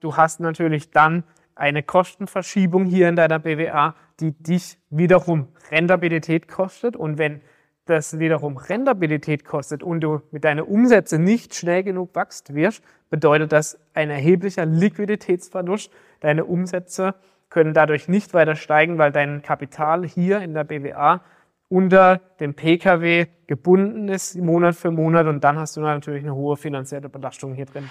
[0.00, 1.24] Du hast natürlich dann
[1.54, 6.96] eine Kostenverschiebung hier in deiner BWA, die dich wiederum Rentabilität kostet.
[6.96, 7.42] Und wenn
[7.84, 13.52] das wiederum Rentabilität kostet und du mit deinen Umsätzen nicht schnell genug wachst wirst, bedeutet
[13.52, 15.92] das ein erheblicher Liquiditätsverlust.
[16.20, 17.14] Deine Umsätze
[17.50, 21.20] können dadurch nicht weiter steigen, weil dein Kapital hier in der BWA
[21.68, 25.26] unter dem PKW gebunden ist, Monat für Monat.
[25.26, 27.90] Und dann hast du natürlich eine hohe finanzielle Belastung hier drin.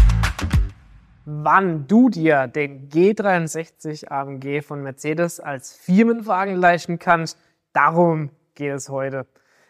[1.25, 7.37] wann du dir den G63 AMG von Mercedes als Firmenwagen leisten kannst.
[7.73, 9.27] Darum geht es heute.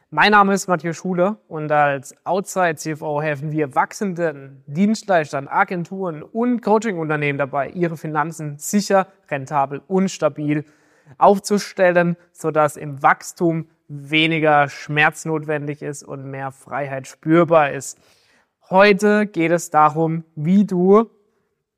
[0.09, 6.61] Mein Name ist Matthias Schuler und als Outside CFO helfen wir wachsenden Dienstleistern, Agenturen und
[6.61, 10.65] Coachingunternehmen dabei, ihre Finanzen sicher, rentabel und stabil
[11.17, 17.97] aufzustellen, sodass im Wachstum weniger Schmerz notwendig ist und mehr Freiheit spürbar ist.
[18.69, 21.09] Heute geht es darum, wie du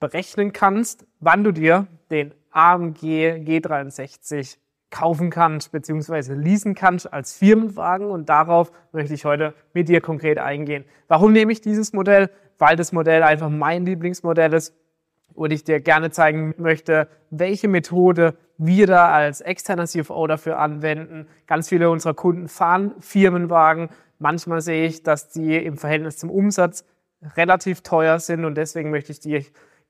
[0.03, 4.57] berechnen kannst, wann du dir den AMG G63
[4.89, 6.33] kaufen kannst bzw.
[6.33, 10.83] leasen kannst als Firmenwagen und darauf möchte ich heute mit dir konkret eingehen.
[11.07, 12.29] Warum nehme ich dieses Modell?
[12.57, 14.75] Weil das Modell einfach mein Lieblingsmodell ist
[15.35, 21.27] und ich dir gerne zeigen möchte, welche Methode wir da als externer CFO dafür anwenden.
[21.47, 23.87] Ganz viele unserer Kunden fahren Firmenwagen.
[24.19, 26.83] Manchmal sehe ich, dass die im Verhältnis zum Umsatz
[27.37, 29.41] relativ teuer sind und deswegen möchte ich dir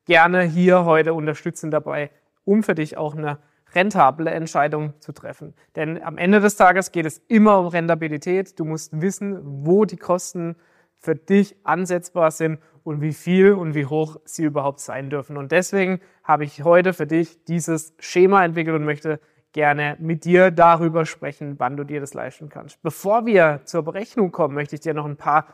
[0.05, 2.11] gerne hier heute unterstützen dabei,
[2.45, 3.39] um für dich auch eine
[3.73, 5.53] rentable Entscheidung zu treffen.
[5.75, 8.59] Denn am Ende des Tages geht es immer um Rentabilität.
[8.59, 10.55] Du musst wissen, wo die Kosten
[10.99, 15.37] für dich ansetzbar sind und wie viel und wie hoch sie überhaupt sein dürfen.
[15.37, 19.19] Und deswegen habe ich heute für dich dieses Schema entwickelt und möchte
[19.53, 22.81] gerne mit dir darüber sprechen, wann du dir das leisten kannst.
[22.81, 25.47] Bevor wir zur Berechnung kommen, möchte ich dir noch ein paar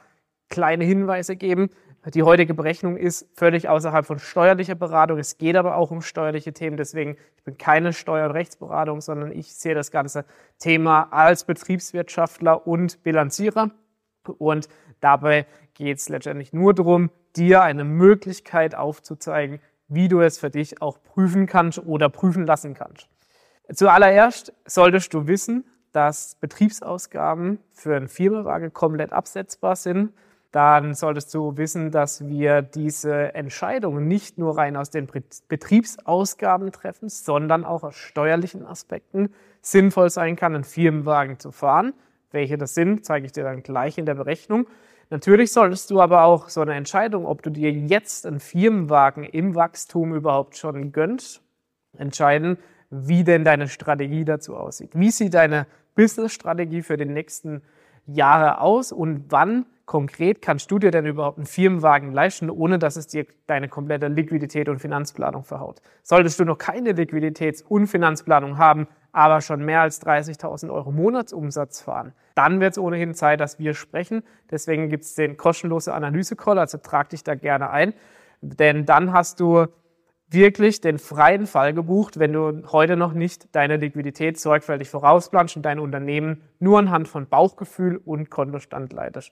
[0.49, 1.69] kleine Hinweise geben,
[2.05, 5.19] die heutige Berechnung ist völlig außerhalb von steuerlicher Beratung.
[5.19, 6.77] Es geht aber auch um steuerliche Themen.
[6.77, 10.25] Deswegen, ich bin keine Steuer- und Rechtsberatung, sondern ich sehe das ganze
[10.59, 13.71] Thema als Betriebswirtschaftler und Bilanzierer.
[14.37, 14.69] Und
[15.01, 20.81] dabei geht es letztendlich nur darum, dir eine Möglichkeit aufzuzeigen, wie du es für dich
[20.81, 23.09] auch prüfen kannst oder prüfen lassen kannst.
[23.73, 30.13] Zuallererst solltest du wissen, dass Betriebsausgaben für einen Firmenwagen komplett absetzbar sind
[30.51, 35.07] dann solltest du wissen, dass wir diese Entscheidungen nicht nur rein aus den
[35.47, 41.93] Betriebsausgaben treffen, sondern auch aus steuerlichen Aspekten sinnvoll sein kann, einen Firmenwagen zu fahren.
[42.31, 44.67] Welche das sind, zeige ich dir dann gleich in der Berechnung.
[45.11, 49.55] Natürlich solltest du aber auch so eine Entscheidung, ob du dir jetzt einen Firmenwagen im
[49.55, 51.41] Wachstum überhaupt schon gönnst,
[51.97, 52.57] entscheiden,
[52.91, 54.91] wie denn deine Strategie dazu aussieht.
[54.93, 57.61] Wie sieht deine Business-Strategie für die nächsten
[58.05, 62.95] Jahre aus und wann konkret kannst du dir denn überhaupt einen Firmenwagen leisten, ohne dass
[62.95, 65.81] es dir deine komplette Liquidität und Finanzplanung verhaut?
[66.03, 71.81] Solltest du noch keine Liquiditäts- und Finanzplanung haben, aber schon mehr als 30.000 Euro Monatsumsatz
[71.81, 74.21] fahren, dann wird es ohnehin Zeit, dass wir sprechen.
[74.51, 77.95] Deswegen gibt es den kostenlosen Analyse-Call, also trag dich da gerne ein,
[78.41, 79.65] denn dann hast du
[80.29, 85.63] wirklich den freien Fall gebucht, wenn du heute noch nicht deine Liquidität sorgfältig vorausplanst und
[85.63, 89.31] dein Unternehmen nur anhand von Bauchgefühl und Kontostand leitest.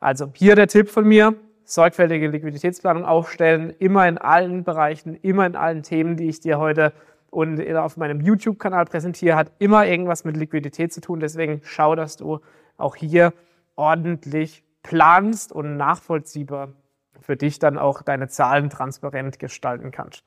[0.00, 1.34] Also hier der Tipp von mir,
[1.64, 6.94] sorgfältige Liquiditätsplanung aufstellen, immer in allen Bereichen, immer in allen Themen, die ich dir heute
[7.28, 11.20] und auf meinem YouTube-Kanal präsentiere, hat immer irgendwas mit Liquidität zu tun.
[11.20, 12.40] Deswegen schau, dass du
[12.78, 13.34] auch hier
[13.76, 16.72] ordentlich planst und nachvollziehbar
[17.20, 20.24] für dich dann auch deine Zahlen transparent gestalten kannst.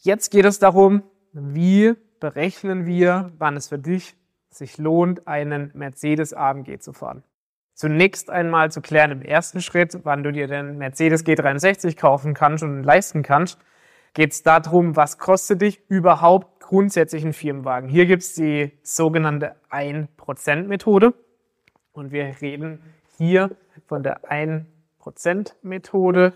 [0.00, 1.02] Jetzt geht es darum,
[1.32, 4.16] wie berechnen wir, wann es für dich
[4.48, 7.24] sich lohnt, einen Mercedes AMG zu fahren
[7.78, 12.64] zunächst einmal zu klären im ersten Schritt, wann du dir den Mercedes G63 kaufen kannst
[12.64, 13.60] und leisten kannst,
[14.14, 17.88] geht es darum, was kostet dich überhaupt grundsätzlich ein Firmenwagen.
[17.88, 21.14] Hier gibt es die sogenannte 1%-Methode
[21.92, 22.82] und wir reden
[23.16, 26.32] hier von der 1%-Methode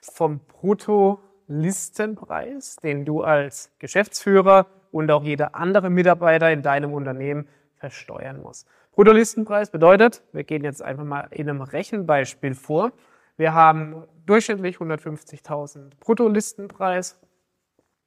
[0.00, 7.46] vom Brutto-Listenpreis, den du als Geschäftsführer und auch jeder andere Mitarbeiter in deinem Unternehmen
[7.76, 8.66] versteuern musst.
[8.96, 12.92] Bruttolistenpreis bedeutet, wir gehen jetzt einfach mal in einem Rechenbeispiel vor.
[13.36, 17.20] Wir haben durchschnittlich 150.000 Bruttolistenpreis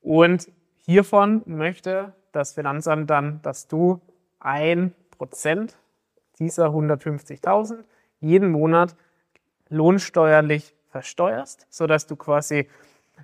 [0.01, 4.01] und hiervon möchte das Finanzamt dann, dass du
[4.39, 5.77] ein Prozent
[6.39, 7.83] dieser 150.000
[8.19, 8.95] jeden Monat
[9.67, 12.67] lohnsteuerlich versteuerst, sodass du quasi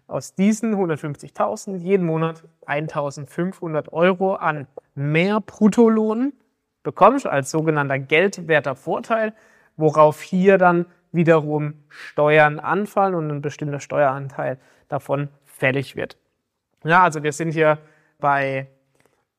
[0.05, 6.33] aus diesen 150.000 jeden Monat 1.500 Euro an mehr Bruttolohn
[6.85, 9.33] bekommst als sogenannter geldwerter Vorteil,
[9.75, 16.17] worauf hier dann wiederum Steuern anfallen und ein bestimmter Steueranteil davon fällig wird.
[16.85, 17.79] Ja, also wir sind hier
[18.19, 18.67] bei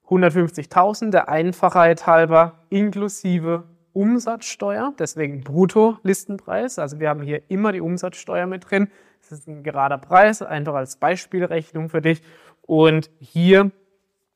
[0.08, 6.78] 150.000 der Einfachheit halber inklusive Umsatzsteuer, deswegen Brutto-Listenpreis.
[6.78, 8.90] Also wir haben hier immer die Umsatzsteuer mit drin.
[9.22, 12.22] Das ist ein gerader Preis, einfach als Beispielrechnung für dich.
[12.62, 13.70] Und hier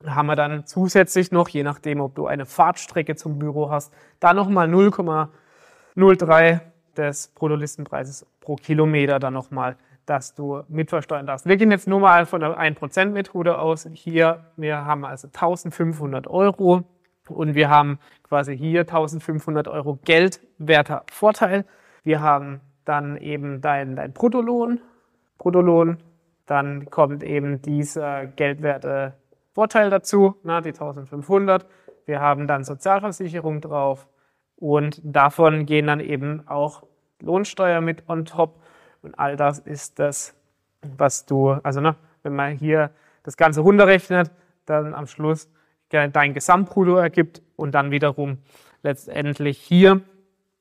[0.07, 4.33] haben wir dann zusätzlich noch, je nachdem, ob du eine Fahrtstrecke zum Büro hast, da
[4.33, 6.61] nochmal 0,03
[6.97, 9.77] des Bruttolistenpreises pro Kilometer dann nochmal,
[10.07, 11.47] dass du mitversteuern darfst.
[11.47, 13.89] Wir gehen jetzt nur mal von der 1%-Methode aus.
[13.93, 16.83] Hier, wir haben also 1500 Euro
[17.29, 21.65] und wir haben quasi hier 1500 Euro geldwerter Vorteil.
[22.03, 24.81] Wir haben dann eben dein, dein Bruttolohn,
[25.39, 25.99] Bruttolohn,
[26.47, 29.15] dann kommt eben dieser geldwerte
[29.61, 31.67] Vorteil dazu, na, die 1500.
[32.07, 34.09] Wir haben dann Sozialversicherung drauf
[34.57, 36.85] und davon gehen dann eben auch
[37.21, 38.63] Lohnsteuer mit on top.
[39.03, 40.35] Und all das ist das,
[40.97, 42.91] was du, also ne, wenn man hier
[43.23, 44.31] das Ganze runterrechnet,
[44.65, 45.51] dann am Schluss
[45.91, 48.39] dein Gesamtbrutto ergibt und dann wiederum
[48.83, 50.01] letztendlich hier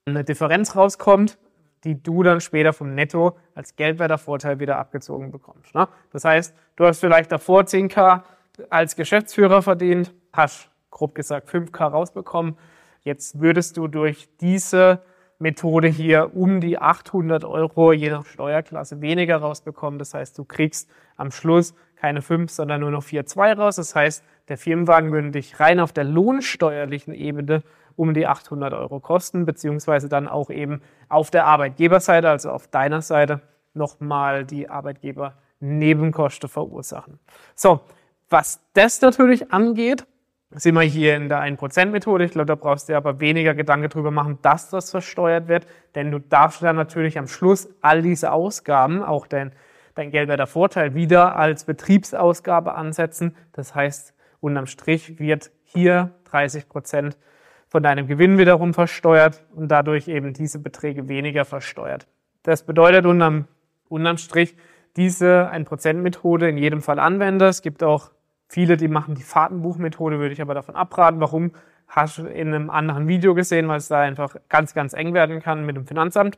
[0.05, 1.39] eine Differenz rauskommt,
[1.85, 5.73] die du dann später vom Netto als Geldwertervorteil wieder abgezogen bekommst.
[5.73, 5.87] Ne?
[6.11, 8.23] Das heißt, du hast vielleicht davor 10k
[8.69, 12.57] als Geschäftsführer verdient, hast grob gesagt 5k rausbekommen.
[13.01, 15.01] Jetzt würdest du durch diese
[15.39, 19.97] Methode hier um die 800 Euro je nach Steuerklasse weniger rausbekommen.
[19.97, 23.77] Das heißt, du kriegst am Schluss keine 5, sondern nur noch 4,2 raus.
[23.77, 27.63] Das heißt, der Firmenwagen würde dich rein auf der lohnsteuerlichen Ebene
[27.95, 33.01] um die 800 Euro kosten, beziehungsweise dann auch eben auf der Arbeitgeberseite, also auf deiner
[33.01, 33.41] Seite,
[33.73, 37.19] nochmal die Arbeitgeber-Nebenkosten verursachen.
[37.55, 37.81] So,
[38.29, 40.05] was das natürlich angeht,
[40.51, 42.25] sind wir hier in der 1%-Methode.
[42.25, 45.67] Ich glaube, da brauchst du dir aber weniger Gedanken drüber machen, dass das versteuert wird,
[45.95, 49.51] denn du darfst dann natürlich am Schluss all diese Ausgaben, auch dein,
[49.93, 53.35] dein geldwerter Vorteil, wieder als Betriebsausgabe ansetzen.
[53.53, 57.17] Das heißt, unterm Strich wird hier 30 Prozent
[57.67, 62.07] von deinem Gewinn wiederum versteuert und dadurch eben diese Beträge weniger versteuert.
[62.41, 63.47] Das bedeutet unterm,
[63.87, 64.55] unterm Strich,
[64.95, 67.45] diese 1%-Methode in jedem Fall anwende.
[67.45, 68.09] Es gibt auch
[68.49, 71.19] Viele, die machen die Fahrtenbuchmethode, würde ich aber davon abraten.
[71.19, 71.51] Warum?
[71.87, 75.41] Hast du in einem anderen Video gesehen, weil es da einfach ganz, ganz eng werden
[75.41, 76.37] kann mit dem Finanzamt.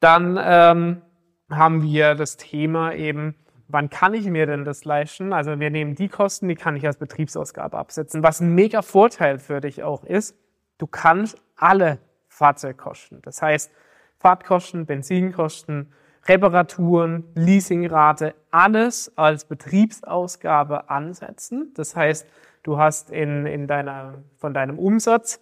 [0.00, 1.02] Dann ähm,
[1.50, 3.34] haben wir das Thema eben,
[3.68, 5.32] wann kann ich mir denn das leisten?
[5.32, 8.22] Also wir nehmen die Kosten, die kann ich als Betriebsausgabe absetzen.
[8.22, 10.36] Was ein mega Vorteil für dich auch ist,
[10.78, 11.98] du kannst alle
[12.28, 13.70] Fahrzeugkosten, das heißt
[14.18, 15.92] Fahrtkosten, Benzinkosten,
[16.26, 21.72] Reparaturen, Leasingrate, alles als Betriebsausgabe ansetzen.
[21.74, 22.28] Das heißt,
[22.62, 25.40] du hast in, in deiner, von deinem Umsatz,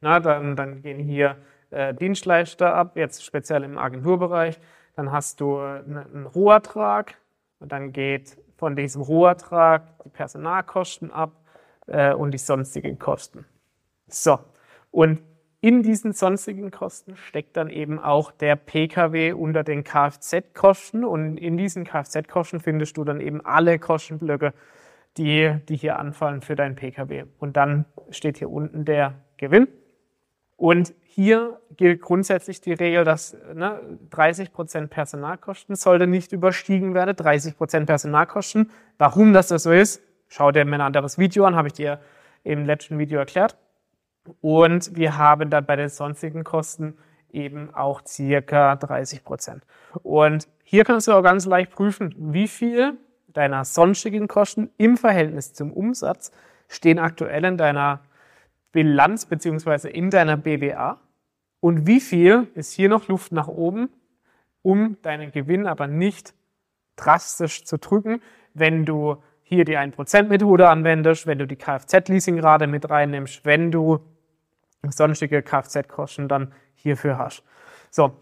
[0.00, 1.36] na, dann, dann gehen hier
[1.70, 4.60] äh, Dienstleister ab, jetzt speziell im Agenturbereich,
[4.94, 7.14] dann hast du einen Rohertrag
[7.60, 11.32] und dann geht von diesem Rohertrag die Personalkosten ab
[11.86, 13.46] äh, und die sonstigen Kosten.
[14.06, 14.38] So,
[14.90, 15.20] und
[15.62, 21.56] in diesen sonstigen Kosten steckt dann eben auch der Pkw unter den Kfz-Kosten und in
[21.56, 24.54] diesen Kfz-Kosten findest du dann eben alle Kostenblöcke,
[25.16, 27.26] die, die hier anfallen für dein Pkw.
[27.38, 29.68] Und dann steht hier unten der Gewinn.
[30.56, 37.14] Und hier gilt grundsätzlich die Regel, dass ne, 30% Personalkosten sollte nicht überstiegen werden.
[37.14, 38.72] 30% Personalkosten.
[38.98, 42.00] Warum das so ist, schau dir mir ein anderes Video an, habe ich dir
[42.42, 43.56] im letzten Video erklärt.
[44.40, 46.96] Und wir haben dann bei den sonstigen Kosten
[47.30, 49.64] eben auch circa 30 Prozent.
[50.02, 52.94] Und hier kannst du auch ganz leicht prüfen, wie viel
[53.28, 56.30] deiner sonstigen Kosten im Verhältnis zum Umsatz
[56.68, 58.00] stehen aktuell in deiner
[58.72, 60.98] Bilanz beziehungsweise in deiner BWA
[61.60, 63.90] und wie viel ist hier noch Luft nach oben,
[64.62, 66.34] um deinen Gewinn aber nicht
[66.96, 68.20] drastisch zu drücken,
[68.54, 74.00] wenn du hier die 1%-Methode anwendest, wenn du die Kfz-Leasingrate mit reinnimmst, wenn du
[74.90, 77.44] sonstige Kfz-Kosten dann hierfür hast.
[77.90, 78.16] So,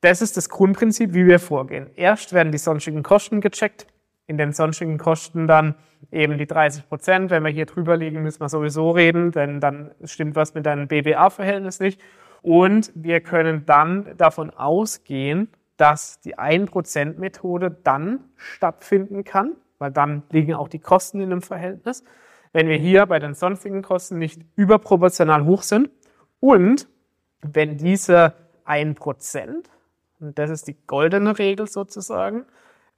[0.00, 1.90] das ist das Grundprinzip, wie wir vorgehen.
[1.94, 3.86] Erst werden die sonstigen Kosten gecheckt.
[4.26, 5.74] In den sonstigen Kosten dann
[6.10, 7.30] eben die 30 Prozent.
[7.30, 10.88] Wenn wir hier drüber liegen, müssen wir sowieso reden, denn dann stimmt was mit deinem
[10.88, 12.00] BWA-Verhältnis nicht.
[12.40, 19.52] Und wir können dann davon ausgehen, dass die 1%-Methode dann stattfinden kann.
[19.78, 22.04] weil dann liegen auch die Kosten in einem Verhältnis.
[22.52, 25.90] Wenn wir hier bei den sonstigen Kosten nicht überproportional hoch sind
[26.40, 26.88] und
[27.40, 28.34] wenn diese
[28.66, 29.64] 1%,
[30.20, 32.44] und das ist die goldene Regel sozusagen,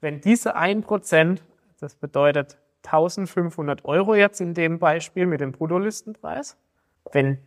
[0.01, 1.39] wenn diese 1%,
[1.79, 6.57] das bedeutet 1500 Euro jetzt in dem Beispiel mit dem Bruttolistenpreis,
[7.11, 7.39] wenn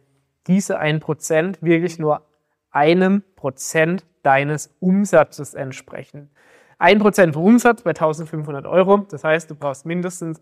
[0.46, 2.22] diese 1% wirklich nur
[2.70, 6.30] einem Prozent deines Umsatzes entsprechen.
[6.78, 10.40] Ein Prozent Umsatz bei 1500 Euro, das heißt, du brauchst mindestens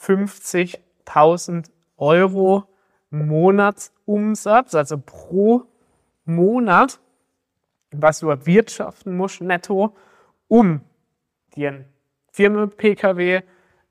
[0.00, 2.64] 150.000 Euro
[3.10, 5.64] Monatsumsatz, also pro
[6.24, 7.00] Monat,
[7.92, 9.96] was du erwirtschaften musst netto,
[10.48, 10.80] um
[11.54, 11.84] dir ein
[12.32, 13.42] Firmen-Pkw,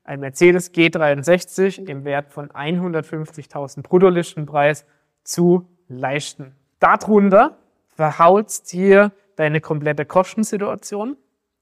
[0.04, 4.86] ein Mercedes G63 im Wert von 150.000 Bruttolistenpreis
[5.24, 6.54] zu leisten.
[6.78, 7.58] Darunter
[7.88, 11.16] verhaulst dir deine komplette Kostensituation.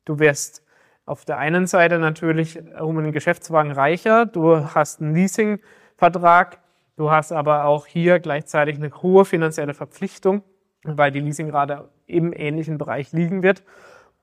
[0.04, 0.63] Du wirst
[1.06, 6.61] auf der einen Seite natürlich um einen Geschäftswagen reicher, du hast einen Leasingvertrag,
[6.96, 10.42] du hast aber auch hier gleichzeitig eine hohe finanzielle Verpflichtung,
[10.84, 13.64] weil die Leasingrate im ähnlichen Bereich liegen wird.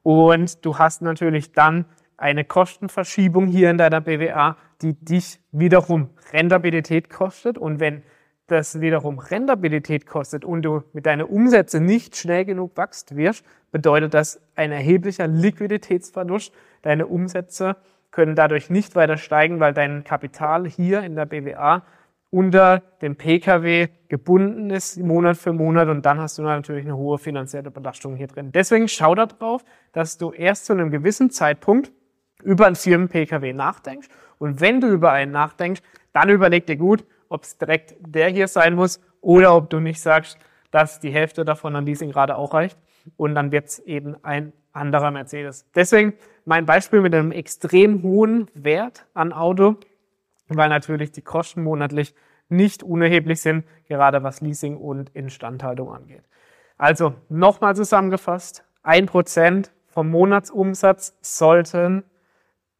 [0.03, 1.85] Und du hast natürlich dann
[2.17, 7.57] eine Kostenverschiebung hier in deiner BWA, die dich wiederum Rentabilität kostet.
[7.57, 8.03] Und wenn
[8.47, 14.13] das wiederum Rentabilität kostet und du mit deinen Umsätzen nicht schnell genug wachst wirst, bedeutet
[14.13, 16.53] das ein erheblicher Liquiditätsverlust.
[16.81, 17.77] Deine Umsätze
[18.11, 21.83] können dadurch nicht weiter steigen, weil dein Kapital hier in der BWA
[22.29, 27.17] unter dem Pkw gebunden ist, Monat für Monat, und dann hast du natürlich eine hohe
[27.17, 28.51] finanzielle Belastung hier drin.
[28.53, 31.91] Deswegen schau darauf, dass du erst zu einem gewissen Zeitpunkt
[32.41, 34.07] über einen Firmen-Pkw nachdenkst.
[34.39, 35.81] Und wenn du über einen nachdenkst,
[36.13, 40.01] dann überleg dir gut, ob es direkt der hier sein muss oder ob du nicht
[40.01, 40.37] sagst,
[40.71, 42.77] dass die Hälfte davon an Leasing gerade auch reicht
[43.17, 45.65] und dann wird es eben ein anderer Mercedes.
[45.75, 46.13] Deswegen
[46.45, 49.77] mein Beispiel mit einem extrem hohen Wert an Auto,
[50.47, 52.15] weil natürlich die Kosten monatlich
[52.49, 56.23] nicht unerheblich sind, gerade was Leasing und Instandhaltung angeht.
[56.77, 62.03] Also nochmal zusammengefasst, ein Prozent vom Monatsumsatz sollten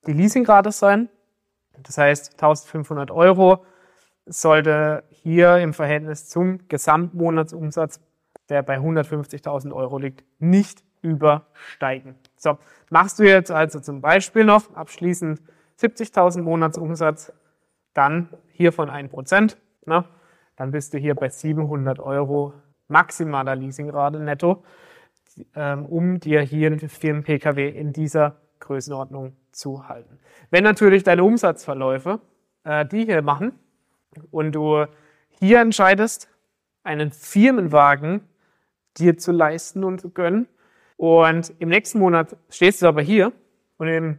[0.08, 1.10] die Leasingrate sein.
[1.84, 3.66] Das heißt 1500 Euro
[4.26, 8.00] sollte hier im Verhältnis zum Gesamtmonatsumsatz,
[8.52, 12.16] der bei 150.000 Euro liegt, nicht übersteigen.
[12.36, 12.60] So,
[12.92, 15.42] machst du jetzt also zum Beispiel noch abschließend
[15.80, 17.34] 70.000 Monatsumsatz,
[17.96, 20.06] dann hier von 1%, ne,
[20.56, 22.54] dann bist du hier bei 700 Euro
[22.88, 24.64] maximaler Leasingrate netto,
[25.56, 30.20] ähm, um dir hier einen Firmen-Pkw in dieser Größenordnung zu halten.
[30.52, 32.20] Wenn natürlich deine Umsatzverläufe
[32.64, 33.54] äh, die hier machen,
[34.30, 34.86] und du
[35.30, 36.30] hier entscheidest,
[36.84, 38.22] einen Firmenwagen
[38.98, 40.48] dir zu leisten und zu gönnen.
[40.98, 43.32] Und im nächsten Monat stehst du aber hier
[43.78, 44.18] und im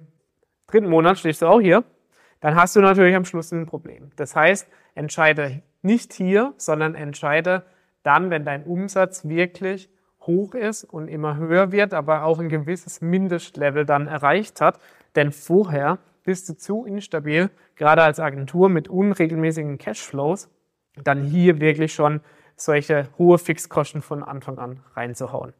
[0.67, 1.85] dritten Monat stehst du auch hier,
[2.41, 4.11] dann hast du natürlich am Schluss ein Problem.
[4.17, 7.65] Das heißt, entscheide nicht hier, sondern entscheide
[8.03, 9.89] dann, wenn dein Umsatz wirklich
[10.27, 14.81] hoch ist und immer höher wird, aber auch ein gewisses Mindestlevel dann erreicht hat.
[15.15, 20.49] Denn vorher bist du zu instabil, gerade als Agentur mit unregelmäßigen Cashflows,
[21.03, 22.21] dann hier wirklich schon
[22.57, 25.53] solche hohe Fixkosten von Anfang an reinzuhauen.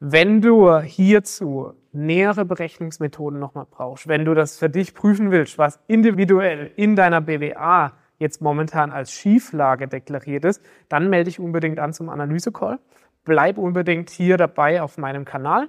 [0.00, 5.78] Wenn du hierzu nähere Berechnungsmethoden nochmal brauchst, wenn du das für dich prüfen willst, was
[5.86, 11.92] individuell in deiner BWA jetzt momentan als Schieflage deklariert ist, dann melde dich unbedingt an
[11.92, 12.78] zum Analysecall.
[13.24, 15.68] Bleib unbedingt hier dabei auf meinem Kanal.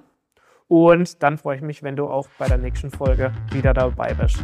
[0.66, 4.42] Und dann freue ich mich, wenn du auch bei der nächsten Folge wieder dabei bist.